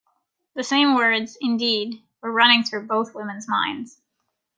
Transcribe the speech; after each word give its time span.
The 0.55 0.63
same 0.63 0.95
words, 0.95 1.37
indeed, 1.41 2.01
were 2.21 2.31
running 2.31 2.63
through 2.63 2.87
both 2.87 3.13
women's 3.13 3.47
minds. 3.47 3.99